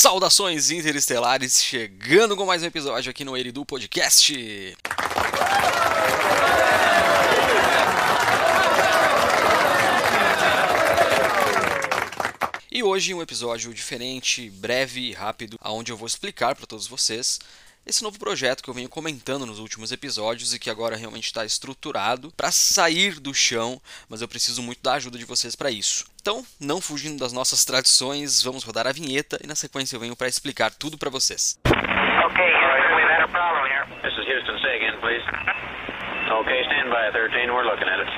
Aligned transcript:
Saudações 0.00 0.70
interestelares, 0.70 1.60
chegando 1.60 2.36
com 2.36 2.46
mais 2.46 2.62
um 2.62 2.66
episódio 2.66 3.10
aqui 3.10 3.24
no 3.24 3.36
Eridu 3.36 3.66
Podcast. 3.66 4.32
E 12.70 12.80
hoje 12.80 13.12
um 13.12 13.20
episódio 13.20 13.74
diferente, 13.74 14.48
breve 14.50 15.00
e 15.00 15.12
rápido, 15.12 15.58
onde 15.64 15.90
eu 15.90 15.96
vou 15.96 16.06
explicar 16.06 16.54
para 16.54 16.64
todos 16.64 16.86
vocês 16.86 17.40
esse 17.86 18.02
novo 18.02 18.18
projeto 18.18 18.62
que 18.62 18.68
eu 18.68 18.74
venho 18.74 18.88
comentando 18.88 19.46
nos 19.46 19.58
últimos 19.58 19.92
episódios 19.92 20.52
e 20.52 20.58
que 20.58 20.70
agora 20.70 20.96
realmente 20.96 21.26
está 21.26 21.44
estruturado 21.44 22.32
para 22.36 22.50
sair 22.50 23.18
do 23.18 23.32
chão, 23.32 23.80
mas 24.08 24.20
eu 24.20 24.28
preciso 24.28 24.62
muito 24.62 24.82
da 24.82 24.94
ajuda 24.94 25.18
de 25.18 25.24
vocês 25.24 25.56
para 25.56 25.70
isso. 25.70 26.04
Então, 26.20 26.44
não 26.60 26.80
fugindo 26.80 27.18
das 27.18 27.32
nossas 27.32 27.64
tradições, 27.64 28.42
vamos 28.42 28.64
rodar 28.64 28.86
a 28.86 28.92
vinheta 28.92 29.38
e 29.42 29.46
na 29.46 29.54
sequência 29.54 29.96
eu 29.96 30.00
venho 30.00 30.16
para 30.16 30.28
explicar 30.28 30.70
tudo 30.70 30.98
para 30.98 31.10
vocês. 31.10 31.58
Okay, 31.66 32.52
we've 32.94 33.10
had 33.10 33.22
a 33.22 33.28
problem 33.28 33.70
here. 33.70 33.86
This 34.02 34.12
is 34.12 34.26
Houston. 34.26 34.58
Say 34.60 34.76
again, 34.76 34.98
please. 35.00 35.24
Okay, 36.30 36.62
stand 36.66 36.90
by 36.90 37.10
13. 37.12 37.50
We're 37.50 37.64
looking 37.64 37.88
at 37.88 38.00
it. 38.00 38.08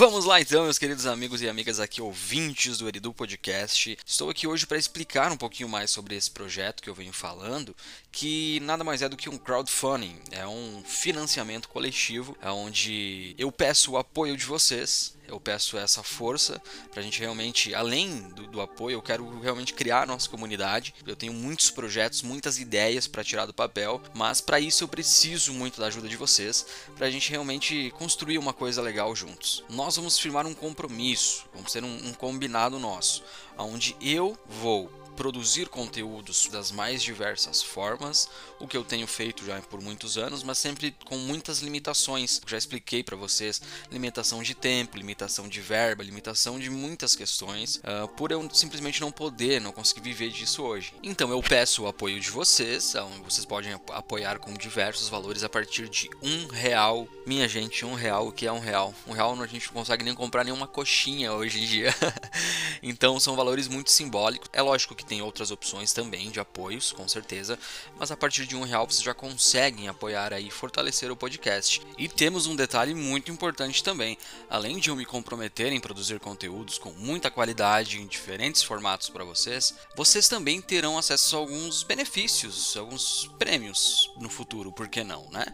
Vamos 0.00 0.24
lá 0.24 0.40
então, 0.40 0.64
meus 0.64 0.78
queridos 0.78 1.04
amigos 1.04 1.42
e 1.42 1.48
amigas 1.50 1.78
aqui 1.78 2.00
ouvintes 2.00 2.78
do 2.78 2.88
Eridu 2.88 3.12
Podcast. 3.12 3.98
Estou 4.06 4.30
aqui 4.30 4.46
hoje 4.46 4.66
para 4.66 4.78
explicar 4.78 5.30
um 5.30 5.36
pouquinho 5.36 5.68
mais 5.68 5.90
sobre 5.90 6.16
esse 6.16 6.30
projeto 6.30 6.82
que 6.82 6.88
eu 6.88 6.94
venho 6.94 7.12
falando, 7.12 7.76
que 8.10 8.60
nada 8.60 8.82
mais 8.82 9.02
é 9.02 9.10
do 9.10 9.16
que 9.16 9.28
um 9.28 9.36
crowdfunding, 9.36 10.18
é 10.30 10.48
um 10.48 10.82
financiamento 10.86 11.68
coletivo, 11.68 12.34
onde 12.42 13.34
eu 13.36 13.52
peço 13.52 13.92
o 13.92 13.98
apoio 13.98 14.38
de 14.38 14.46
vocês 14.46 15.14
eu 15.30 15.40
peço 15.40 15.78
essa 15.78 16.02
força 16.02 16.60
para 16.90 17.00
a 17.00 17.02
gente 17.02 17.20
realmente, 17.20 17.74
além 17.74 18.20
do, 18.30 18.46
do, 18.46 18.60
apoio, 18.60 18.94
eu 18.94 19.02
quero 19.02 19.40
realmente 19.40 19.72
criar 19.72 20.02
a 20.02 20.06
nossa 20.06 20.28
comunidade. 20.28 20.94
Eu 21.06 21.16
tenho 21.16 21.32
muitos 21.32 21.70
projetos, 21.70 22.22
muitas 22.22 22.58
ideias 22.58 23.06
para 23.06 23.24
tirar 23.24 23.46
do 23.46 23.54
papel, 23.54 24.00
mas 24.14 24.40
para 24.40 24.58
isso 24.58 24.84
eu 24.84 24.88
preciso 24.88 25.52
muito 25.52 25.80
da 25.80 25.86
ajuda 25.86 26.08
de 26.08 26.16
vocês 26.16 26.66
para 26.96 27.06
a 27.06 27.10
gente 27.10 27.30
realmente 27.30 27.92
construir 27.96 28.38
uma 28.38 28.52
coisa 28.52 28.82
legal 28.82 29.14
juntos. 29.14 29.62
Nós 29.68 29.96
vamos 29.96 30.18
firmar 30.18 30.46
um 30.46 30.54
compromisso, 30.54 31.44
vamos 31.54 31.72
ter 31.72 31.84
um, 31.84 32.08
um 32.08 32.12
combinado 32.12 32.78
nosso, 32.78 33.22
onde 33.56 33.96
eu 34.00 34.36
vou 34.46 34.90
produzir 35.20 35.68
conteúdos 35.68 36.48
das 36.50 36.72
mais 36.72 37.02
diversas 37.02 37.62
formas, 37.62 38.26
o 38.58 38.66
que 38.66 38.74
eu 38.74 38.82
tenho 38.82 39.06
feito 39.06 39.44
já 39.44 39.60
por 39.60 39.78
muitos 39.78 40.16
anos, 40.16 40.42
mas 40.42 40.56
sempre 40.56 40.96
com 41.04 41.18
muitas 41.18 41.58
limitações. 41.58 42.40
Já 42.46 42.56
expliquei 42.56 43.04
para 43.04 43.16
vocês: 43.16 43.60
limitação 43.92 44.42
de 44.42 44.54
tempo, 44.54 44.96
limitação 44.96 45.46
de 45.46 45.60
verba, 45.60 46.02
limitação 46.02 46.58
de 46.58 46.70
muitas 46.70 47.14
questões, 47.14 47.76
uh, 47.84 48.08
por 48.16 48.32
eu 48.32 48.48
simplesmente 48.50 48.98
não 49.02 49.12
poder, 49.12 49.60
não 49.60 49.72
conseguir 49.72 50.00
viver 50.00 50.30
disso 50.30 50.62
hoje. 50.62 50.94
Então 51.02 51.30
eu 51.30 51.42
peço 51.42 51.82
o 51.82 51.86
apoio 51.86 52.18
de 52.18 52.30
vocês, 52.30 52.94
vocês 53.22 53.44
podem 53.44 53.74
apoiar 53.92 54.38
com 54.38 54.54
diversos 54.54 55.10
valores 55.10 55.44
a 55.44 55.50
partir 55.50 55.86
de 55.90 56.08
um 56.22 56.46
real. 56.46 57.06
Minha 57.26 57.46
gente, 57.46 57.84
um 57.84 57.92
real, 57.92 58.28
o 58.28 58.32
que 58.32 58.46
é 58.46 58.52
um 58.52 58.58
real? 58.58 58.94
Um 59.06 59.12
real 59.12 59.38
a 59.38 59.46
gente 59.46 59.66
não 59.66 59.74
consegue 59.74 60.02
nem 60.02 60.14
comprar 60.14 60.44
nenhuma 60.44 60.66
coxinha 60.66 61.34
hoje 61.34 61.62
em 61.62 61.66
dia. 61.66 61.94
então 62.82 63.20
são 63.20 63.36
valores 63.36 63.68
muito 63.68 63.90
simbólicos. 63.90 64.48
É 64.54 64.62
lógico 64.62 64.94
que 64.94 65.09
tem 65.10 65.22
outras 65.22 65.50
opções 65.50 65.92
também 65.92 66.30
de 66.30 66.38
apoios, 66.38 66.92
com 66.92 67.08
certeza, 67.08 67.58
mas 67.98 68.12
a 68.12 68.16
partir 68.16 68.46
de 68.46 68.54
um 68.54 68.62
real 68.62 68.86
vocês 68.86 69.02
já 69.02 69.12
conseguem 69.12 69.88
apoiar 69.88 70.32
aí 70.32 70.46
e 70.46 70.52
fortalecer 70.52 71.10
o 71.10 71.16
podcast. 71.16 71.82
E 71.98 72.06
temos 72.06 72.46
um 72.46 72.54
detalhe 72.54 72.94
muito 72.94 73.28
importante 73.28 73.82
também, 73.82 74.16
além 74.48 74.78
de 74.78 74.88
eu 74.88 74.94
me 74.94 75.04
comprometer 75.04 75.72
em 75.72 75.80
produzir 75.80 76.20
conteúdos 76.20 76.78
com 76.78 76.92
muita 76.92 77.28
qualidade 77.28 78.00
em 78.00 78.06
diferentes 78.06 78.62
formatos 78.62 79.08
para 79.08 79.24
vocês, 79.24 79.74
vocês 79.96 80.28
também 80.28 80.62
terão 80.62 80.96
acesso 80.96 81.34
a 81.34 81.40
alguns 81.40 81.82
benefícios, 81.82 82.76
alguns 82.76 83.28
prêmios 83.36 84.12
no 84.16 84.30
futuro, 84.30 84.70
por 84.70 84.86
que 84.86 85.02
não, 85.02 85.28
né? 85.30 85.44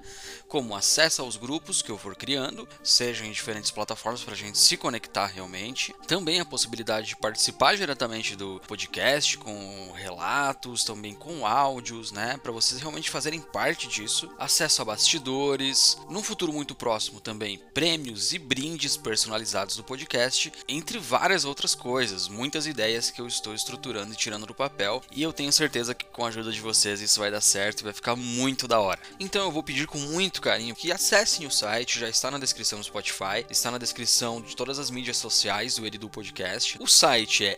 Como 0.48 0.76
acesso 0.76 1.22
aos 1.22 1.38
grupos 1.38 1.80
que 1.80 1.90
eu 1.90 1.96
for 1.96 2.14
criando, 2.14 2.68
seja 2.84 3.24
em 3.24 3.32
diferentes 3.32 3.70
plataformas 3.70 4.22
para 4.22 4.34
a 4.34 4.36
gente 4.36 4.58
se 4.58 4.76
conectar 4.76 5.26
realmente, 5.26 5.94
também 6.06 6.40
a 6.40 6.44
possibilidade 6.44 7.08
de 7.08 7.16
participar 7.16 7.74
diretamente 7.74 8.36
do 8.36 8.60
podcast 8.68 9.35
com 9.36 9.92
relatos, 9.92 10.84
também 10.84 11.14
com 11.14 11.46
áudios, 11.46 12.12
né, 12.12 12.38
para 12.42 12.52
vocês 12.52 12.80
realmente 12.80 13.10
fazerem 13.10 13.40
parte 13.40 13.88
disso. 13.88 14.30
Acesso 14.38 14.82
a 14.82 14.84
bastidores, 14.84 15.98
num 16.08 16.22
futuro 16.22 16.52
muito 16.52 16.74
próximo 16.74 17.20
também 17.20 17.58
prêmios 17.74 18.32
e 18.32 18.38
brindes 18.38 18.96
personalizados 18.96 19.76
do 19.76 19.84
podcast, 19.84 20.52
entre 20.68 20.98
várias 20.98 21.44
outras 21.44 21.74
coisas, 21.74 22.28
muitas 22.28 22.66
ideias 22.66 23.10
que 23.10 23.20
eu 23.20 23.26
estou 23.26 23.54
estruturando 23.54 24.12
e 24.12 24.16
tirando 24.16 24.46
do 24.46 24.54
papel, 24.54 25.02
e 25.10 25.22
eu 25.22 25.32
tenho 25.32 25.52
certeza 25.52 25.94
que 25.94 26.04
com 26.06 26.24
a 26.24 26.28
ajuda 26.28 26.52
de 26.52 26.60
vocês 26.60 27.00
isso 27.00 27.20
vai 27.20 27.30
dar 27.30 27.40
certo 27.40 27.80
e 27.80 27.84
vai 27.84 27.92
ficar 27.92 28.16
muito 28.16 28.66
da 28.66 28.80
hora. 28.80 29.00
Então 29.18 29.44
eu 29.44 29.50
vou 29.50 29.62
pedir 29.62 29.86
com 29.86 29.98
muito 29.98 30.40
carinho 30.40 30.74
que 30.74 30.92
acessem 30.92 31.46
o 31.46 31.50
site, 31.50 32.00
já 32.00 32.08
está 32.08 32.30
na 32.30 32.38
descrição 32.38 32.78
do 32.78 32.84
Spotify, 32.84 33.44
está 33.50 33.70
na 33.70 33.78
descrição 33.78 34.40
de 34.40 34.56
todas 34.56 34.78
as 34.78 34.90
mídias 34.90 35.16
sociais 35.16 35.76
do 35.76 35.86
Eridu 35.86 36.08
Podcast. 36.08 36.76
O 36.80 36.86
site 36.86 37.44
é 37.44 37.56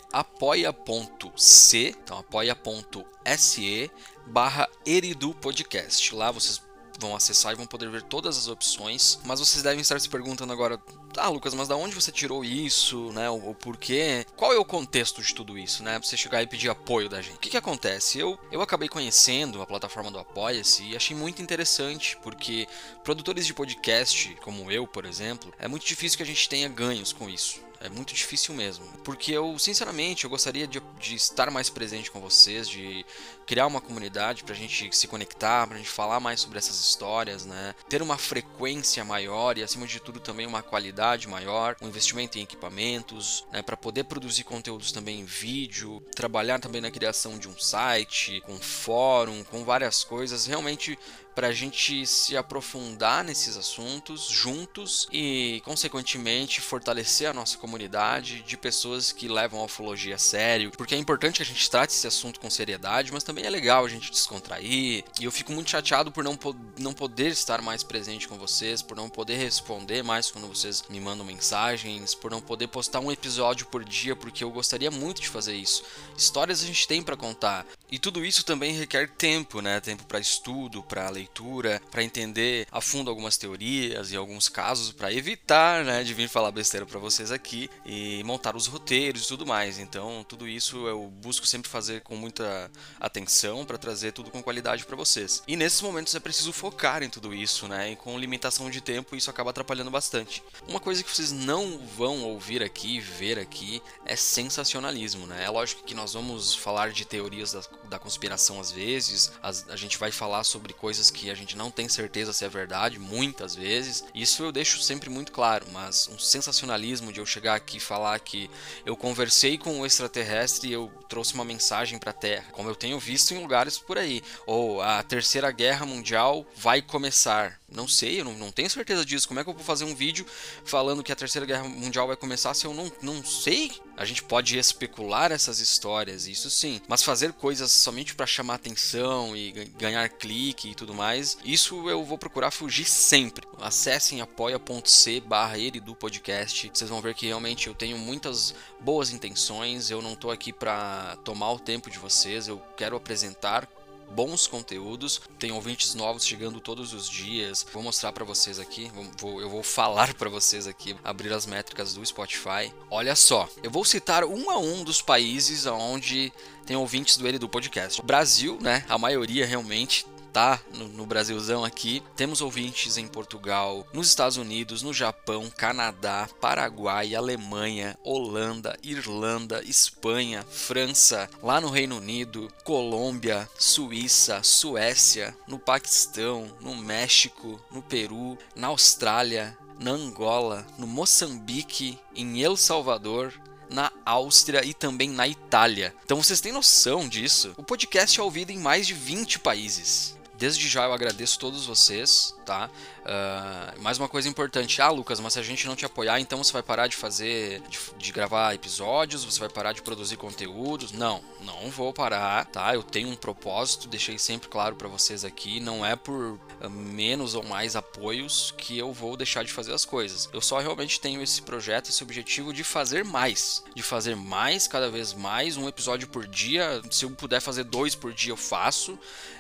apoia.c 1.69 1.95
então 2.03 2.19
apoia.se 2.19 3.91
barra 4.27 4.69
Eridu 4.87 5.35
Podcast. 5.35 6.15
Lá 6.15 6.31
vocês 6.31 6.63
vão 6.99 7.15
acessar 7.15 7.53
e 7.53 7.57
vão 7.57 7.67
poder 7.67 7.89
ver 7.91 8.03
todas 8.03 8.37
as 8.37 8.49
opções. 8.49 9.21
Mas 9.25 9.39
vocês 9.39 9.63
devem 9.63 9.81
estar 9.81 10.01
se 10.01 10.09
perguntando 10.09 10.53
agora, 10.53 10.81
ah, 11.17 11.29
Lucas, 11.29 11.55
mas 11.55 11.69
da 11.69 11.77
onde 11.77 11.95
você 11.95 12.11
tirou 12.11 12.45
isso, 12.45 13.13
né? 13.13 13.31
O, 13.31 13.51
o 13.51 13.55
porquê? 13.55 14.27
Qual 14.37 14.53
é 14.53 14.59
o 14.59 14.65
contexto 14.65 15.23
de 15.23 15.35
tudo 15.35 15.57
isso, 15.57 15.83
né? 15.83 15.99
Pra 15.99 16.09
você 16.09 16.17
chegar 16.17 16.43
e 16.43 16.47
pedir 16.47 16.69
apoio 16.69 17.09
da 17.09 17.23
gente. 17.23 17.37
O 17.37 17.39
que 17.39 17.51
que 17.51 17.57
acontece? 17.57 18.19
Eu, 18.19 18.39
eu 18.51 18.61
acabei 18.61 18.89
conhecendo 18.89 19.63
a 19.63 19.67
plataforma 19.67 20.11
do 20.11 20.19
Apoia-se 20.19 20.83
e 20.83 20.97
achei 20.97 21.17
muito 21.17 21.41
interessante, 21.41 22.17
porque 22.23 22.67
produtores 23.05 23.47
de 23.47 23.55
podcast, 23.55 24.37
como 24.43 24.71
eu, 24.71 24.87
por 24.87 25.05
exemplo, 25.05 25.53
é 25.59 25.69
muito 25.69 25.87
difícil 25.87 26.17
que 26.17 26.23
a 26.25 26.27
gente 26.27 26.49
tenha 26.49 26.69
ganhos 26.69 27.13
com 27.13 27.29
isso. 27.29 27.68
É 27.81 27.89
muito 27.89 28.13
difícil 28.13 28.55
mesmo. 28.55 28.85
Porque 29.05 29.33
eu, 29.33 29.59
sinceramente, 29.59 30.25
eu 30.25 30.31
gostaria 30.31 30.67
de, 30.67 30.83
de 30.99 31.15
estar 31.15 31.51
mais 31.51 31.71
presente 31.71 32.11
com 32.11 32.21
vocês, 32.21 32.69
de 32.69 33.05
criar 33.47 33.67
uma 33.67 33.81
comunidade 33.81 34.45
pra 34.45 34.55
gente 34.55 34.95
se 34.95 35.07
conectar, 35.07 35.67
pra 35.67 35.79
gente 35.79 35.89
falar 35.89 36.21
mais 36.21 36.41
sobre 36.41 36.59
essas 36.59 36.79
histórias, 36.81 37.47
né? 37.47 37.75
Ter 37.89 38.03
uma 38.03 38.19
frequência 38.19 39.05
maior 39.05 39.57
e, 39.57 39.63
acima 39.63 39.87
de 39.87 40.01
tudo, 40.01 40.21
também 40.21 40.47
uma 40.47 40.63
qualidade 40.63 41.29
maior, 41.29 41.77
um 41.81 41.89
investimento 41.89 42.39
em 42.39 42.43
equipamentos, 42.43 43.47
né? 43.53 43.63
Para 43.63 43.77
poder 43.77 44.05
produzir 44.05 44.45
conteúdos 44.45 44.93
também 44.93 45.21
em 45.21 45.25
vídeo, 45.25 46.03
trabalhar 46.15 46.59
também 46.59 46.81
na 46.81 46.91
criação 46.91 47.39
de 47.39 47.49
um 47.49 47.59
site, 47.59 48.43
com 48.45 48.59
fórum, 48.59 49.45
com 49.45 49.65
várias 49.65 50.03
coisas. 50.03 50.47
Realmente 50.47 50.99
para 51.35 51.49
a 51.49 51.53
gente 51.53 52.07
se 52.07 52.37
aprofundar 52.37 53.25
nesses 53.25 53.57
assuntos 53.57 54.27
juntos 54.27 55.09
e, 55.13 55.63
consequentemente, 55.65 56.61
fortalecer 56.61 57.29
a 57.29 57.33
nossa 57.33 57.57
comunidade 57.59 58.43
de 58.43 58.57
pessoas 58.57 59.13
que 59.13 59.29
levam 59.29 59.61
a 59.61 59.65
ufologia 59.65 60.17
a 60.17 60.19
sério, 60.19 60.71
porque 60.77 60.95
é 60.95 60.99
importante 60.99 61.37
que 61.37 61.43
a 61.43 61.47
gente 61.47 61.71
trate 61.71 61.93
esse 61.93 62.07
assunto 62.07 62.41
com 62.41 62.51
seriedade, 62.51 63.13
mas 63.13 63.23
também 63.23 63.45
é 63.45 63.51
legal 63.51 63.85
a 63.85 63.89
gente 63.89 64.11
descontrair. 64.11 65.05
E 65.21 65.25
eu 65.25 65.33
fico 65.33 65.53
muito 65.53 65.71
chateado 65.71 66.11
por 66.11 66.25
não, 66.25 66.37
po 66.37 66.55
não 66.79 66.93
poder 66.93 67.29
estar 67.29 67.63
mais 67.63 67.83
presente 67.83 68.27
com 68.27 68.37
vocês, 68.37 68.83
por 68.83 68.97
não 68.97 69.09
poder 69.09 69.37
responder 69.37 70.03
mais 70.03 70.31
quando 70.31 70.49
vocês 70.49 70.85
me 70.89 71.01
mandam 71.01 71.25
mensagens, 71.25 72.15
por 72.15 72.31
não 72.31 72.41
poder 72.41 72.69
postar 72.69 73.01
um 73.01 73.13
episódio 73.13 73.67
por 73.67 73.85
dia, 73.85 74.17
porque 74.17 74.43
eu 74.43 74.51
gostaria 74.51 74.91
muito 74.91 75.21
de 75.21 75.29
fazer 75.29 75.55
isso. 75.55 75.85
Histórias 76.17 76.63
a 76.63 76.67
gente 76.67 76.87
tem 76.89 77.03
para 77.03 77.17
contar. 77.17 77.67
E 77.91 77.99
tudo 77.99 78.25
isso 78.25 78.45
também 78.45 78.73
requer 78.73 79.09
tempo, 79.09 79.61
né? 79.61 79.81
Tempo 79.81 80.05
para 80.05 80.21
estudo, 80.21 80.83
para 80.83 81.09
leitura, 81.09 81.81
para 81.91 82.03
entender 82.03 82.67
a 82.71 82.81
fundo 82.81 83.09
algumas 83.11 83.37
teorias 83.37 84.13
e 84.13 84.17
alguns 84.17 84.49
casos, 84.49 84.93
para 84.93 85.13
evitar, 85.13 85.85
né, 85.85 86.05
de 86.05 86.13
vir 86.13 86.29
falar 86.29 86.51
besteira 86.53 86.85
para 86.85 86.99
vocês 86.99 87.33
aqui 87.33 87.71
e 87.85 88.23
montar 88.25 88.57
os 88.57 88.67
roteiros 88.67 89.25
e 89.25 89.29
tudo 89.29 89.47
mais. 89.47 89.79
Então, 89.79 90.25
tudo 90.29 90.47
isso 90.47 90.87
eu 90.87 91.09
busco 91.09 91.47
sempre 91.47 91.71
fazer 91.71 92.03
com 92.03 92.17
muita 92.17 92.71
atenção 93.01 93.65
para 93.65 93.79
trazer 93.79 94.13
tudo 94.13 94.31
com 94.31 94.43
qualidade 94.43 94.85
para 94.85 94.97
vocês. 94.97 95.43
E 95.47 95.57
nesses 95.57 95.81
momentos 95.81 96.15
é 96.15 96.21
preciso 96.21 96.53
focar 96.53 97.03
em 97.03 97.09
tudo 97.09 97.35
isso, 97.35 97.67
né? 97.69 97.93
E 97.93 97.97
com 97.97 98.19
limitação 98.19 98.71
de 98.71 98.81
tempo 98.81 99.17
isso 99.17 99.31
acaba 99.31 99.51
atrapalhando 99.51 99.91
bastante. 99.91 100.43
Uma 100.67 100.81
coisa 100.81 101.03
que 101.03 101.11
vocês 101.11 101.33
não 101.33 101.79
vão 101.79 102.23
ouvir 102.25 102.63
aqui, 102.63 103.01
ver 103.01 103.39
aqui, 103.39 103.83
é 104.05 104.15
sensacionalismo, 104.15 105.27
né? 105.27 105.45
É 105.45 105.51
lógico 105.51 105.85
que 105.85 105.95
nós 105.95 106.13
vamos 106.13 106.55
falar 106.55 106.93
de 106.93 107.05
teorias 107.05 107.53
da 107.53 107.63
da 107.85 107.99
conspiração 107.99 108.61
às 108.61 108.71
vezes, 108.71 109.33
a, 109.43 109.77
gente 109.77 109.99
vai 109.99 110.13
falar 110.13 110.45
sobre 110.45 110.73
coisas 110.73 111.11
que 111.11 111.31
a 111.31 111.35
gente 111.35 111.57
não 111.57 111.71
tem 111.71 111.89
certeza 111.89 112.33
se 112.33 112.45
é 112.45 112.49
verdade, 112.49 112.99
muitas 112.99 113.55
vezes. 113.55 114.05
Isso 114.15 114.43
eu 114.43 114.53
deixo 114.53 114.81
sempre 114.83 115.09
muito 115.09 115.33
claro, 115.33 115.67
mas 115.73 116.09
um 116.09 116.19
sensacionalismo 116.19 117.13
de 117.13 117.21
eu 117.21 117.27
chegar 117.27 117.55
aqui 117.55 117.79
e 117.79 117.81
falar 117.81 118.19
que 118.21 118.51
eu 118.85 118.97
conversei 118.97 119.57
com 119.57 119.81
o 119.81 119.87
extraterrestre 119.87 120.69
e 120.69 120.73
eu 120.73 120.93
trouxe 121.09 121.35
uma 121.35 121.45
mensagem 121.45 121.99
para 121.99 122.11
a 122.11 122.15
Terra, 122.15 122.47
como 122.53 122.69
eu 122.69 122.77
tenho 122.77 122.99
visto 122.99 123.33
em 123.33 123.41
lugares 123.41 123.79
por 123.79 123.97
aí, 123.97 124.23
ou 124.47 124.83
a 124.83 125.03
Terceira 125.03 125.51
Guerra 125.51 125.87
Mundial 125.87 126.47
vai 126.57 126.83
começar. 126.83 127.59
Não 127.71 127.87
sei, 127.87 128.21
eu 128.21 128.25
não, 128.25 128.33
não 128.33 128.51
tenho 128.51 128.71
certeza 128.71 129.05
disso. 129.05 129.29
Como 129.29 129.41
é 129.41 129.45
que 129.45 129.51
eu 129.51 129.55
vou 129.55 129.63
fazer 129.63 129.85
um 129.85 129.95
vídeo 129.95 130.25
falando 130.65 131.03
que 131.03 131.13
a 131.13 131.17
Terceira 131.17 131.47
Guerra 131.47 131.65
Mundial 131.65 132.07
vai 132.07 132.17
começar 132.17 132.55
se 132.55 132.65
eu 132.65 132.73
não, 132.73 132.91
não 133.03 133.23
sei? 133.23 133.73
A 133.95 134.07
gente 134.07 134.23
pode 134.23 134.57
especular 134.57 135.33
essas 135.33 135.61
histórias, 135.61 136.27
isso 136.27 136.49
sim, 136.51 136.81
mas 136.89 137.03
fazer 137.03 137.33
coisas 137.35 137.68
somente 137.73 138.15
para 138.15 138.27
chamar 138.27 138.55
atenção 138.55 139.37
e 139.37 139.53
ganhar 139.79 140.09
clique 140.09 140.71
e 140.71 140.75
tudo 140.75 140.95
mais, 140.95 141.37
isso 141.45 141.89
eu 141.89 142.05
vou 142.05 142.19
procurar 142.19 142.51
fugir 142.51 142.85
sempre. 142.85 143.47
Acessem 143.61 144.21
apoia.c 144.21 145.21
barra 145.21 145.59
do 145.83 145.95
podcast, 145.95 146.71
vocês 146.73 146.89
vão 146.89 147.01
ver 147.01 147.15
que 147.15 147.27
realmente 147.27 147.67
eu 147.67 147.75
tenho 147.75 147.99
muitas 147.99 148.55
boas 148.81 149.11
intenções, 149.11 149.91
eu 149.91 150.01
não 150.01 150.15
tô 150.15 150.31
aqui 150.31 150.53
para 150.53 151.17
tomar 151.25 151.51
o 151.53 151.59
tempo 151.59 151.91
de 151.91 151.99
vocês, 151.99 152.47
eu 152.47 152.63
quero 152.77 152.97
apresentar 152.97 153.69
bons 154.11 154.47
conteúdos. 154.47 155.21
Tem 155.39 155.53
ouvintes 155.53 155.95
novos 155.95 156.27
chegando 156.27 156.61
todos 156.61 156.93
os 156.93 157.09
dias. 157.09 157.67
Vou 157.73 157.83
mostrar 157.83 158.13
para 158.13 158.25
vocês 158.25 158.59
aqui, 158.59 158.91
vou, 159.19 159.41
eu 159.41 159.49
vou 159.49 159.63
falar 159.63 160.15
para 160.15 160.29
vocês 160.29 160.67
aqui, 160.67 160.97
abrir 161.05 161.33
as 161.33 161.47
métricas 161.47 161.95
do 161.95 162.05
Spotify. 162.05 162.73
Olha 162.91 163.15
só, 163.15 163.49
eu 163.63 163.71
vou 163.71 163.85
citar 163.85 164.25
um 164.25 164.51
a 164.51 164.59
um 164.59 164.85
dos 164.85 165.01
países 165.01 165.67
onde 165.67 166.33
tem 166.67 166.77
ouvintes 166.77 167.17
do 167.17 167.27
Ele 167.27 167.39
do 167.39 167.49
Podcast. 167.49 168.01
O 168.01 168.05
Brasil, 168.05 168.59
né? 168.61 168.85
A 168.89 168.99
maioria 168.99 169.47
realmente 169.47 170.05
tá 170.39 170.63
no, 170.73 170.87
no, 170.87 171.05
Brasilzão 171.05 171.65
aqui. 171.65 172.01
Temos 172.15 172.41
ouvintes 172.41 172.97
em 172.97 173.09
Portugal, 173.09 173.85
nos 173.93 174.07
Estados 174.07 174.37
Unidos, 174.37 174.83
no 174.83 174.95
Japão, 174.95 175.51
Canadá, 175.51 176.29
Paraguai, 176.41 177.17
Alemanha, 177.17 177.99
Holanda, 178.05 178.79
Irlanda, 178.81 179.61
Espanha, 179.65 180.47
França, 180.49 181.29
lá 181.43 181.61
no 181.61 181.71
Reino 181.71 181.97
Unido, 181.97 182.49
Colômbia, 182.63 183.51
Suíça, 183.59 184.41
Suécia, 184.45 185.37
no 185.49 185.59
Paquistão, 185.59 186.47
no 186.61 186.77
México, 186.77 187.61
no 187.73 187.83
Peru, 187.83 188.39
na 188.55 188.69
Austrália, 188.69 189.59
na 189.81 189.91
Angola, 189.91 190.65
no 190.79 190.87
Moçambique, 190.87 191.99
em 192.15 192.41
El 192.45 192.57
Salvador, 192.57 193.35
na 193.69 193.91
Áustria 194.05 194.65
e 194.65 194.73
também 194.73 195.11
na 195.11 195.27
Itália. 195.27 195.93
Então 196.05 196.23
vocês 196.23 196.41
têm 196.41 196.53
noção 196.53 197.09
disso? 197.09 197.55
O 197.57 197.63
podcast 197.65 198.21
é 198.21 198.23
ouvido 198.23 198.51
em 198.51 198.59
mais 198.59 198.87
de 198.87 198.95
20 198.95 199.41
países. 199.41 200.17
Desde 200.39 200.69
já 200.69 200.85
eu 200.85 200.93
agradeço 200.93 201.37
todos 201.37 201.67
vocês, 201.67 202.33
tá? 202.49 202.71
Uh, 203.01 203.83
mais 203.83 203.99
uma 203.99 204.09
coisa 204.09 204.27
importante, 204.27 204.81
ah 204.81 204.89
Lucas, 204.89 205.21
mas 205.21 205.35
se 205.35 205.39
a 205.39 205.43
gente 205.43 205.67
não 205.67 205.77
te 205.77 205.85
apoiar, 205.85 206.19
então 206.19 206.43
você 206.43 206.51
vai 206.51 206.63
parar 206.63 206.87
de 206.87 206.97
fazer, 206.97 207.61
de, 207.69 207.79
de, 207.99 208.11
gravar 208.11 208.55
episódios, 208.55 209.23
você 209.23 209.39
vai 209.39 209.51
parar 209.51 209.75
de 209.75 209.83
produzir 209.83 210.17
conteúdos? 210.17 210.91
Não, 210.91 211.23
não 211.43 211.71
vou 211.71 211.93
parar, 211.93 212.47
tá? 212.47 212.75
Eu 212.75 212.83
tenho 212.83 213.11
um 213.11 213.17
propósito, 213.17 213.87
deixei 213.87 214.19
sempre 214.19 214.49
claro 214.49 214.77
para 214.77 214.89
vocês 214.89 215.27
aqui, 215.27 215.61
não 215.61 215.85
é 215.85 215.95
por 215.95 216.39
uh, 216.63 216.71
menos 216.71 217.35
ou 217.35 217.43
mais 217.43 217.77
apoios 217.77 218.55
que 218.57 218.79
eu 218.79 218.95
vou 218.95 219.15
deixar 219.15 219.45
de 219.45 219.53
fazer 219.53 219.75
as 219.75 219.85
coisas. 219.85 220.31
Eu 220.33 220.41
só 220.41 220.59
realmente 220.59 220.99
tenho 220.99 221.21
esse 221.21 221.43
projeto, 221.43 221.91
esse 221.91 222.03
objetivo 222.03 222.55
de 222.55 222.65
fazer 222.65 223.05
mais, 223.05 223.63
de 223.75 223.83
fazer 223.83 224.17
mais, 224.17 224.67
cada 224.67 224.89
vez 224.89 225.13
mais, 225.13 225.59
um 225.59 225.69
episódio 225.69 226.09
por 226.09 226.27
dia. 226.27 226.81
Se 226.91 227.05
eu 227.05 227.11
puder 227.11 227.41
fazer 227.41 227.65
dois 227.65 227.95
por 227.95 228.15
dia, 228.15 228.33
eu 228.33 228.39
faço. 228.39 228.99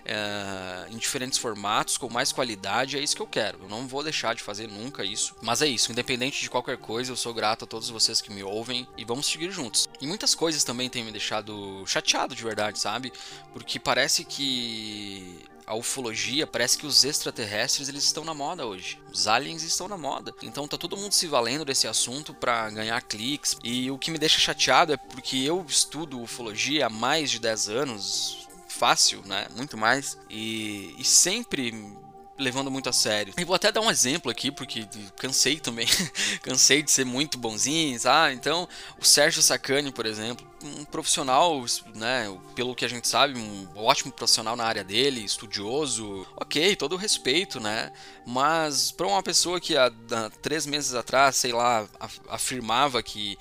Uh, 0.09 0.91
em 0.91 0.97
diferentes 0.97 1.39
formatos, 1.39 1.99
com 1.99 2.09
mais 2.09 2.33
qualidade, 2.33 2.98
é 2.99 3.03
isso 3.03 3.17
que 3.17 3.23
eu 3.23 3.27
quero. 3.27 3.63
Eu 3.63 3.69
não 3.69 3.87
vou 3.87 4.03
deixar 4.03 4.35
de 4.35 4.43
fazer 4.43 4.69
nunca 4.69 5.05
isso. 5.05 5.35
Mas 5.43 5.63
é 5.63 5.67
isso, 5.67 5.93
independente 5.93 6.41
de 6.41 6.51
qualquer 6.51 6.79
coisa, 6.79 7.13
eu 7.13 7.17
sou 7.17 7.33
grato 7.33 7.65
a 7.65 7.69
todos 7.69 7.89
vocês 7.89 8.21
que 8.21 8.33
me 8.33 8.43
ouvem 8.43 8.87
e 8.97 9.05
vamos 9.05 9.27
seguir 9.27 9.51
juntos. 9.51 9.89
E 10.01 10.07
muitas 10.07 10.35
coisas 10.35 10.65
também 10.65 10.89
têm 10.91 11.05
me 11.05 11.13
deixado 11.13 11.85
chateado 11.87 12.35
de 12.35 12.43
verdade, 12.43 12.79
sabe? 12.79 13.13
Porque 13.53 13.79
parece 13.79 14.25
que 14.25 15.45
a 15.69 15.75
ufologia, 15.75 16.47
parece 16.47 16.79
que 16.79 16.87
os 16.87 17.05
extraterrestres 17.05 17.91
eles 17.91 18.05
estão 18.05 18.25
na 18.25 18.33
moda 18.33 18.65
hoje. 18.65 18.99
Os 19.13 19.29
aliens 19.29 19.63
estão 19.63 19.87
na 19.87 19.99
moda. 19.99 20.35
Então 20.43 20.67
tá 20.67 20.79
todo 20.79 20.97
mundo 20.97 21.13
se 21.13 21.27
valendo 21.27 21.65
desse 21.65 21.87
assunto 21.87 22.33
para 22.33 22.71
ganhar 22.71 23.01
cliques. 23.03 23.57
E 23.63 23.91
o 23.91 23.99
que 23.99 24.11
me 24.11 24.19
deixa 24.19 24.39
chateado 24.39 24.95
é 24.95 24.97
porque 24.97 25.37
eu 25.37 25.65
estudo 25.69 26.23
ufologia 26.23 26.87
há 26.87 26.91
mais 26.91 27.31
de 27.31 27.39
10 27.39 27.69
anos, 27.69 28.49
fácil, 28.67 29.23
né? 29.27 29.47
Muito 29.55 29.77
mais. 29.77 30.17
E, 30.31 30.95
e 30.97 31.05
sempre 31.05 31.99
levando 32.39 32.71
muito 32.71 32.89
a 32.89 32.93
sério. 32.93 33.35
E 33.37 33.45
vou 33.45 33.55
até 33.55 33.73
dar 33.73 33.81
um 33.81 33.91
exemplo 33.91 34.31
aqui, 34.31 34.51
porque 34.51 34.87
cansei 35.17 35.59
também. 35.59 35.87
cansei 36.43 36.83
de 36.83 36.91
ser 36.91 37.05
muito 37.05 37.37
bonzinho, 37.37 37.99
ah, 38.05 38.33
então 38.33 38.69
o 39.01 39.05
Sérgio 39.05 39.43
Sacani, 39.43 39.91
por 39.91 40.07
exemplo, 40.07 40.47
um 40.63 40.85
profissional, 40.85 41.65
né, 41.95 42.27
pelo 42.55 42.75
que 42.75 42.85
a 42.85 42.89
gente 42.89 43.07
sabe, 43.07 43.39
um 43.39 43.69
ótimo 43.77 44.13
profissional 44.13 44.57
na 44.57 44.65
área 44.65 44.83
dele, 44.83 45.25
estudioso, 45.25 46.27
ok, 46.37 46.75
todo 46.75 46.97
respeito, 46.97 47.61
né, 47.61 47.93
mas 48.27 48.91
para 48.91 49.07
uma 49.07 49.23
pessoa 49.23 49.61
que 49.61 49.77
há, 49.77 49.87
há, 49.87 50.31
três 50.43 50.67
meses 50.67 50.95
atrás, 50.95 51.37
sei 51.37 51.53
lá, 51.53 51.89
afirmava 52.29 53.03
que 53.03 53.39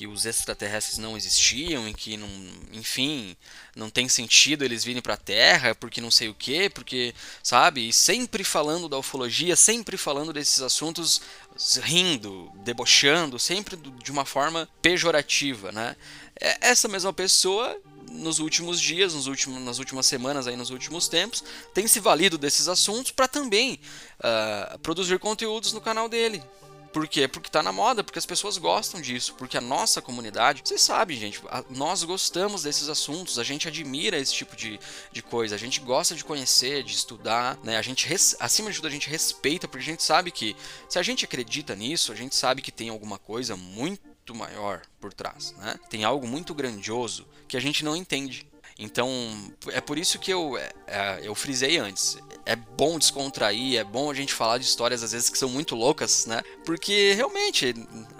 que 0.00 0.06
os 0.06 0.24
extraterrestres 0.24 0.96
não 0.96 1.14
existiam 1.14 1.86
e 1.86 1.92
que 1.92 2.16
não, 2.16 2.28
enfim, 2.72 3.36
não 3.76 3.90
tem 3.90 4.08
sentido 4.08 4.64
eles 4.64 4.82
virem 4.82 5.02
para 5.02 5.12
a 5.12 5.18
Terra 5.18 5.74
porque 5.74 6.00
não 6.00 6.10
sei 6.10 6.30
o 6.30 6.34
que, 6.34 6.70
porque, 6.70 7.14
sabe, 7.42 7.86
e 7.86 7.92
sempre 7.92 8.42
falando 8.42 8.88
da 8.88 8.96
ufologia, 8.96 9.54
sempre 9.56 9.98
falando 9.98 10.32
desses 10.32 10.62
assuntos 10.62 11.20
rindo, 11.82 12.50
debochando, 12.56 13.38
sempre 13.38 13.76
de 13.76 14.10
uma 14.10 14.24
forma 14.24 14.68
pejorativa, 14.80 15.70
né? 15.72 15.96
É, 16.40 16.68
essa 16.68 16.88
mesma 16.88 17.12
pessoa 17.12 17.78
nos 18.10 18.38
últimos 18.38 18.80
dias, 18.80 19.14
nos 19.14 19.26
últimos, 19.26 19.62
nas 19.62 19.78
últimas 19.78 20.06
semanas, 20.06 20.46
aí 20.46 20.56
nos 20.56 20.70
últimos 20.70 21.06
tempos, 21.06 21.44
tem 21.72 21.86
se 21.86 22.00
valido 22.00 22.36
desses 22.36 22.66
assuntos 22.66 23.12
para 23.12 23.28
também 23.28 23.78
uh, 24.18 24.78
produzir 24.80 25.18
conteúdos 25.18 25.72
no 25.72 25.80
canal 25.80 26.08
dele, 26.08 26.42
por 26.92 27.06
quê? 27.06 27.28
Porque 27.28 27.48
tá 27.48 27.62
na 27.62 27.72
moda, 27.72 28.02
porque 28.02 28.18
as 28.18 28.26
pessoas 28.26 28.58
gostam 28.58 29.00
disso, 29.00 29.34
porque 29.34 29.56
a 29.56 29.60
nossa 29.60 30.02
comunidade, 30.02 30.62
vocês 30.64 30.82
sabem, 30.82 31.16
gente, 31.18 31.40
a, 31.48 31.64
nós 31.70 32.02
gostamos 32.02 32.64
desses 32.64 32.88
assuntos, 32.88 33.38
a 33.38 33.44
gente 33.44 33.68
admira 33.68 34.18
esse 34.18 34.34
tipo 34.34 34.56
de, 34.56 34.78
de 35.12 35.22
coisa, 35.22 35.54
a 35.54 35.58
gente 35.58 35.80
gosta 35.80 36.14
de 36.14 36.24
conhecer, 36.24 36.82
de 36.82 36.94
estudar, 36.94 37.58
né? 37.62 37.76
A 37.76 37.82
gente, 37.82 38.12
acima 38.40 38.70
de 38.70 38.76
tudo, 38.76 38.88
a 38.88 38.90
gente 38.90 39.08
respeita, 39.08 39.68
porque 39.68 39.82
a 39.82 39.90
gente 39.90 40.02
sabe 40.02 40.30
que 40.30 40.56
se 40.88 40.98
a 40.98 41.02
gente 41.02 41.24
acredita 41.24 41.76
nisso, 41.76 42.12
a 42.12 42.16
gente 42.16 42.34
sabe 42.34 42.60
que 42.60 42.72
tem 42.72 42.88
alguma 42.88 43.18
coisa 43.18 43.56
muito 43.56 44.34
maior 44.34 44.82
por 45.00 45.12
trás, 45.12 45.52
né? 45.58 45.78
Tem 45.88 46.04
algo 46.04 46.26
muito 46.26 46.54
grandioso 46.54 47.26
que 47.46 47.56
a 47.56 47.60
gente 47.60 47.84
não 47.84 47.94
entende. 47.94 48.50
Então, 48.78 49.08
é 49.68 49.80
por 49.80 49.98
isso 49.98 50.18
que 50.18 50.32
eu, 50.32 50.56
é, 50.56 50.72
é, 50.86 51.20
eu 51.22 51.34
frisei 51.34 51.76
antes. 51.76 52.16
É 52.50 52.56
bom 52.56 52.98
descontrair, 52.98 53.78
é 53.78 53.84
bom 53.84 54.10
a 54.10 54.14
gente 54.14 54.34
falar 54.34 54.58
de 54.58 54.64
histórias 54.64 55.04
às 55.04 55.12
vezes 55.12 55.30
que 55.30 55.38
são 55.38 55.48
muito 55.48 55.76
loucas, 55.76 56.26
né? 56.26 56.42
Porque 56.64 57.12
realmente 57.12 57.72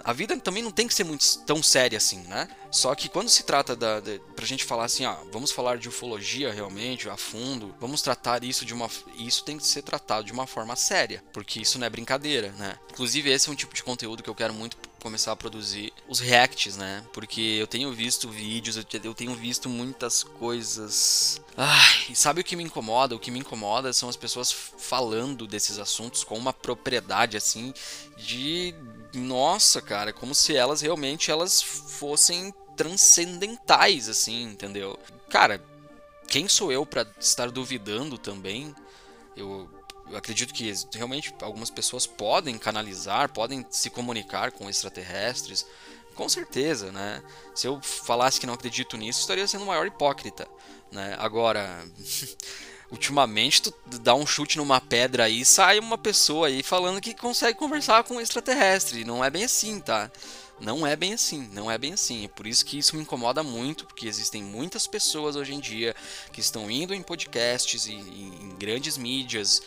a 0.05 0.13
vida 0.13 0.37
também 0.37 0.63
não 0.63 0.71
tem 0.71 0.87
que 0.87 0.93
ser 0.93 1.03
muito 1.03 1.39
tão 1.39 1.61
séria 1.61 1.97
assim, 1.97 2.19
né? 2.29 2.47
Só 2.71 2.95
que 2.95 3.09
quando 3.09 3.27
se 3.27 3.43
trata 3.43 3.75
da, 3.75 3.99
da 3.99 4.11
pra 4.33 4.45
gente 4.45 4.63
falar 4.63 4.85
assim, 4.85 5.03
ah, 5.03 5.19
vamos 5.33 5.51
falar 5.51 5.77
de 5.77 5.89
ufologia 5.89 6.49
realmente 6.53 7.09
a 7.09 7.17
fundo, 7.17 7.75
vamos 7.77 8.01
tratar 8.01 8.41
isso 8.45 8.63
de 8.63 8.73
uma 8.73 8.89
isso 9.17 9.43
tem 9.43 9.57
que 9.57 9.67
ser 9.67 9.81
tratado 9.81 10.25
de 10.25 10.31
uma 10.31 10.47
forma 10.47 10.77
séria, 10.77 11.21
porque 11.33 11.59
isso 11.59 11.77
não 11.77 11.85
é 11.85 11.89
brincadeira, 11.89 12.53
né? 12.53 12.77
Inclusive 12.89 13.29
esse 13.29 13.49
é 13.49 13.51
um 13.51 13.55
tipo 13.55 13.75
de 13.75 13.83
conteúdo 13.83 14.23
que 14.23 14.29
eu 14.29 14.35
quero 14.35 14.53
muito 14.53 14.77
começar 15.01 15.31
a 15.31 15.35
produzir 15.35 15.91
os 16.07 16.19
reacts, 16.19 16.77
né? 16.77 17.03
Porque 17.11 17.41
eu 17.41 17.67
tenho 17.67 17.91
visto 17.91 18.29
vídeos, 18.29 18.77
eu 19.03 19.13
tenho 19.13 19.33
visto 19.35 19.67
muitas 19.67 20.23
coisas. 20.23 21.41
Ai, 21.57 22.05
e 22.09 22.15
sabe 22.15 22.41
o 22.41 22.43
que 22.43 22.55
me 22.55 22.63
incomoda? 22.63 23.15
O 23.15 23.19
que 23.19 23.31
me 23.31 23.39
incomoda 23.39 23.91
são 23.91 24.07
as 24.07 24.15
pessoas 24.15 24.51
falando 24.51 25.47
desses 25.47 25.79
assuntos 25.79 26.23
com 26.23 26.37
uma 26.37 26.53
propriedade 26.53 27.35
assim 27.35 27.73
de 28.17 28.73
nossa, 29.13 29.81
cara, 29.81 30.13
como 30.13 30.33
se 30.33 30.55
elas 30.55 30.81
realmente 30.81 31.31
elas 31.31 31.61
fossem 31.61 32.53
transcendentais 32.77 34.07
assim, 34.07 34.43
entendeu? 34.43 34.97
Cara, 35.29 35.61
quem 36.27 36.47
sou 36.47 36.71
eu 36.71 36.85
para 36.85 37.05
estar 37.19 37.51
duvidando 37.51 38.17
também? 38.17 38.73
Eu 39.35 39.69
eu 40.11 40.17
acredito 40.17 40.53
que 40.53 40.73
realmente 40.93 41.33
algumas 41.41 41.69
pessoas 41.69 42.05
podem 42.05 42.57
canalizar, 42.57 43.29
podem 43.29 43.65
se 43.69 43.89
comunicar 43.89 44.51
com 44.51 44.69
extraterrestres. 44.69 45.65
Com 46.15 46.27
certeza, 46.27 46.91
né? 46.91 47.23
Se 47.55 47.67
eu 47.67 47.81
falasse 47.81 48.39
que 48.39 48.45
não 48.45 48.53
acredito 48.53 48.97
nisso, 48.97 49.21
estaria 49.21 49.47
sendo 49.47 49.63
o 49.63 49.67
maior 49.67 49.87
hipócrita, 49.87 50.47
né? 50.91 51.15
Agora, 51.17 51.83
ultimamente 52.91 53.61
tu 53.61 53.73
dá 53.99 54.13
um 54.13 54.25
chute 54.25 54.57
numa 54.57 54.81
pedra 54.81 55.23
aí, 55.23 55.45
sai 55.45 55.79
uma 55.79 55.97
pessoa 55.97 56.47
aí 56.47 56.61
falando 56.61 56.99
que 56.99 57.13
consegue 57.13 57.57
conversar 57.57 58.03
com 58.03 58.15
um 58.15 58.21
extraterrestre. 58.21 59.05
Não 59.05 59.23
é 59.23 59.29
bem 59.29 59.45
assim, 59.45 59.79
tá? 59.79 60.11
Não 60.61 60.85
é 60.85 60.95
bem 60.95 61.13
assim, 61.13 61.49
não 61.53 61.71
é 61.71 61.77
bem 61.77 61.93
assim. 61.93 62.25
É 62.25 62.27
por 62.27 62.45
isso 62.45 62.63
que 62.63 62.77
isso 62.77 62.95
me 62.95 63.01
incomoda 63.01 63.41
muito, 63.41 63.85
porque 63.85 64.07
existem 64.07 64.43
muitas 64.43 64.85
pessoas 64.85 65.35
hoje 65.35 65.55
em 65.55 65.59
dia 65.59 65.95
que 66.31 66.39
estão 66.39 66.69
indo 66.69 66.93
em 66.93 67.01
podcasts 67.01 67.87
e 67.87 67.93
em 67.93 68.55
grandes 68.59 68.95
mídias 68.95 69.63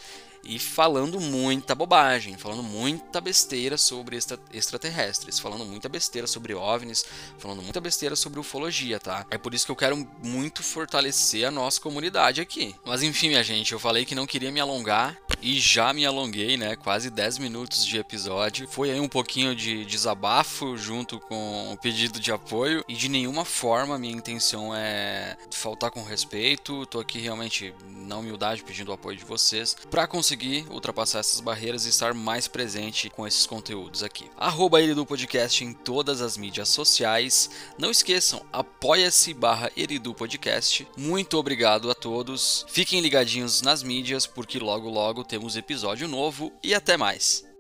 e 0.47 0.59
falando 0.59 1.21
muita 1.21 1.75
bobagem, 1.75 2.37
falando 2.37 2.63
muita 2.63 3.21
besteira 3.21 3.77
sobre 3.77 4.17
extra 4.17 4.39
extraterrestres, 4.53 5.39
falando 5.39 5.65
muita 5.65 5.89
besteira 5.89 6.27
sobre 6.27 6.55
OVNIs, 6.55 7.05
falando 7.39 7.63
muita 7.63 7.81
besteira 7.81 8.17
sobre 8.17 8.41
ufologia, 8.41 8.99
tá? 8.99 9.27
É 9.31 9.39
por 9.39 9.55
isso 9.55 9.67
que 9.67 9.73
eu 9.73 9.77
quero 9.77 10.09
muito 10.23 10.63
fortalecer 10.63 11.47
a 11.47 11.51
nossa 11.51 11.81
comunidade 11.81 12.41
aqui. 12.41 12.75
Mas 12.85 13.03
enfim, 13.03 13.29
minha 13.29 13.43
gente, 13.43 13.73
eu 13.73 13.79
falei 13.79 14.05
que 14.05 14.15
não 14.15 14.27
queria 14.27 14.51
me 14.51 14.61
alongar 14.61 15.17
e 15.45 15.61
já 15.61 15.93
me 15.93 16.07
alonguei, 16.07 16.57
né? 16.57 16.75
Quase 16.75 17.11
10 17.11 17.37
minutos 17.37 17.85
de 17.85 17.99
episódio. 17.99 18.67
Foi 18.67 18.91
aí 18.91 18.99
um 18.99 19.09
pouquinho 19.09 19.55
de 19.55 19.85
desabafo 19.85 20.75
junto 20.75 21.21
com 21.21 21.71
o 21.71 21.77
pedido 21.77 22.19
de 22.19 22.33
apoio 22.33 22.83
e 22.89 22.95
de 22.95 23.11
nenhuma 23.11 23.45
forma 23.45 23.99
minha 23.99 24.15
intenção 24.15 24.75
é 24.75 25.37
faltar 25.51 25.91
com 25.91 26.03
respeito. 26.03 26.87
Tô 26.87 26.99
aqui 26.99 27.19
realmente 27.19 27.75
na 27.87 28.17
humildade 28.17 28.63
pedindo 28.63 28.91
o 28.91 28.95
apoio 28.95 29.19
de 29.19 29.25
vocês 29.25 29.77
para 29.91 30.07
conseguir 30.07 30.65
ultrapassar 30.71 31.19
essas 31.19 31.41
barreiras 31.41 31.85
e 31.85 31.91
estar 31.91 32.15
mais 32.15 32.49
presente 32.49 33.11
com 33.11 33.27
esses 33.27 33.45
conteúdos 33.45 34.03
aqui. 34.03 34.31
Arroba 34.39 34.79
Podcast 35.07 35.63
em 35.63 35.75
todas 35.75 36.23
as 36.23 36.39
mídias 36.39 36.71
sociais. 36.71 37.51
Não 37.77 37.91
esqueçam, 37.91 38.43
apoia-se 38.51 39.35
barra 39.35 39.71
Eridu 39.77 40.15
Podcast. 40.15 40.89
Muito 40.97 41.37
obrigado 41.37 41.91
a 41.91 41.95
todos. 41.95 42.65
Fiquem 42.67 43.01
ligadinhos 43.01 43.61
nas 43.61 43.83
mídias 43.83 44.27
porque 44.27 44.59
logo 44.59 44.89
logo 44.89 45.23
temos 45.35 45.57
episódio 45.57 46.07
novo 46.07 46.53
e 46.63 46.73
até 46.73 46.97
mais. 46.97 47.54